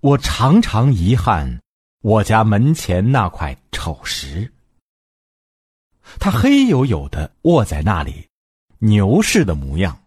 [0.00, 1.60] 我常常遗憾，
[2.00, 4.50] 我家门前那块丑石。
[6.18, 8.26] 它黑黝黝的卧在那里，
[8.78, 10.02] 牛似的模样，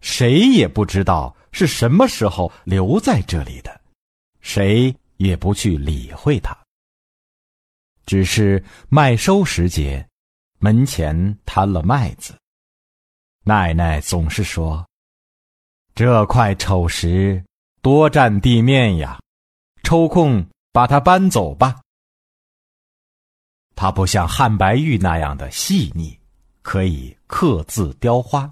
[0.00, 3.80] 谁也不知道是什么时候留在这里的，
[4.40, 6.56] 谁也不去理会它。
[8.06, 10.04] 只是麦收时节，
[10.58, 12.36] 门前摊了麦子，
[13.44, 14.84] 奶奶总是说。
[15.94, 17.42] 这块丑石
[17.84, 19.20] 多占地面呀，
[19.82, 21.82] 抽空把它搬走吧。
[23.76, 26.18] 它不像汉白玉那样的细腻，
[26.62, 28.50] 可以刻字雕花；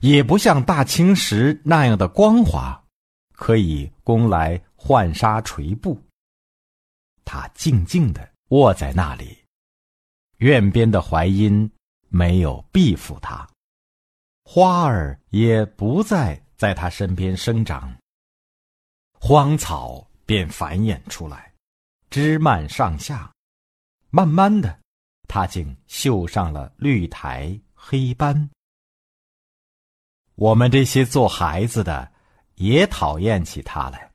[0.00, 2.82] 也不像大青石那样的光滑，
[3.34, 6.02] 可以供来浣纱垂布。
[7.26, 9.36] 它静静地卧在那里，
[10.38, 11.70] 院边的槐荫
[12.08, 13.46] 没有庇护它。
[14.44, 17.96] 花儿也不再在他身边生长，
[19.12, 21.54] 荒草便繁衍出来，
[22.10, 23.32] 枝蔓上下，
[24.10, 24.80] 慢慢的，
[25.28, 28.50] 他竟绣上了绿苔黑斑。
[30.34, 32.12] 我们这些做孩子的
[32.56, 34.12] 也讨厌起他来，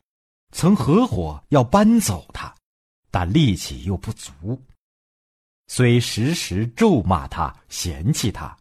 [0.52, 2.53] 曾合伙要搬走他，
[3.09, 4.61] 但力气又不足，
[5.67, 8.58] 虽时时咒骂他，嫌弃他。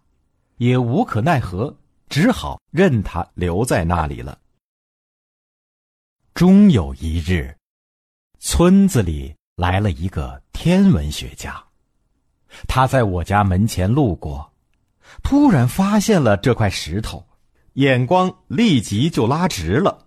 [0.58, 1.76] 也无可奈何，
[2.12, 4.38] 只好任他留在那里了。
[6.34, 7.56] 终有一日，
[8.38, 11.64] 村子里来了一个天文学家，
[12.68, 14.52] 他在我家门前路过，
[15.24, 17.26] 突然发现了这块石头，
[17.74, 20.06] 眼光立即就拉直了。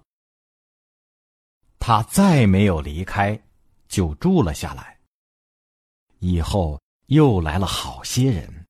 [1.80, 3.42] 他再没有离开，
[3.88, 5.00] 就住了下来。
[6.20, 8.62] 以后又来了好些人。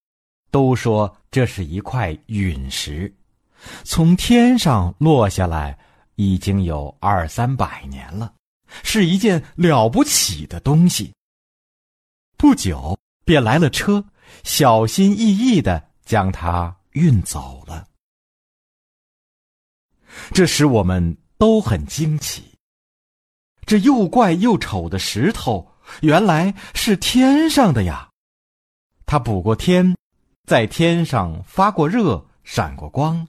[0.51, 3.13] 都说这是一块陨石，
[3.83, 5.77] 从天上落下来，
[6.15, 8.33] 已经有二三百年了，
[8.83, 11.13] 是一件了不起的东西。
[12.37, 14.03] 不久便来了车，
[14.43, 17.87] 小心翼翼的将它运走了。
[20.31, 22.43] 这使我们都很惊奇。
[23.65, 25.71] 这又怪又丑的石头，
[26.01, 28.09] 原来是天上的呀！
[29.05, 29.95] 它补过天。
[30.45, 33.27] 在天上发过热，闪过光，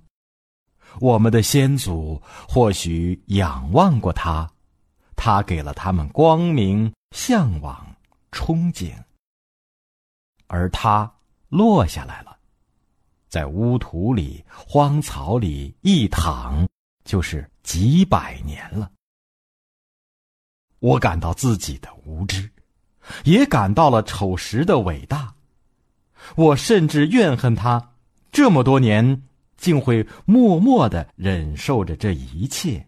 [1.01, 4.49] 我们的先祖或许仰望过它，
[5.17, 7.95] 它给了他们光明、向往、
[8.33, 8.93] 憧憬。
[10.47, 11.13] 而它
[11.49, 12.37] 落下来了，
[13.29, 16.67] 在污土里、荒草里一躺，
[17.05, 18.91] 就是几百年了。
[20.79, 22.51] 我感到自己的无知，
[23.25, 25.35] 也感到了丑石的伟大。
[26.37, 27.93] 我甚至怨恨他，
[28.31, 29.23] 这么多年
[29.57, 32.87] 竟会默默的忍受着这一切，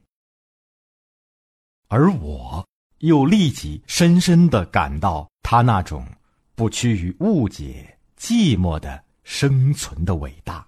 [1.89, 2.67] 而我
[2.99, 6.07] 又立即深深的感到他那种
[6.55, 10.68] 不屈于误解、寂寞的生存的伟大。